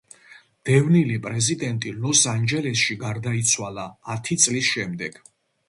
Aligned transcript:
დევნილი 0.69 1.17
პრეზიდენტი 1.25 1.93
ლოს-ანჯელესში 1.99 2.99
გარდაიცვალა 3.05 3.87
ათი 4.17 4.41
წლის 4.47 4.75
შემდეგ. 4.75 5.25